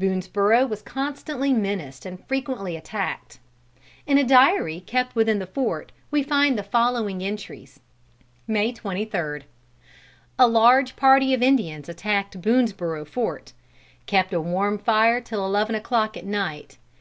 [0.00, 3.38] Boonesborough was constantly menaced and frequently attacked.
[4.08, 7.78] In a diary kept within the fort we find the following entries:
[8.48, 9.42] "May 23.
[10.36, 13.52] A large party of Indians attacked Boonesborough fort.
[14.06, 16.76] Kept a warm fire till eleven o'clock at night.